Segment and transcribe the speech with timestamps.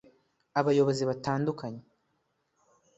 [0.59, 1.81] Abayobozi batandukanye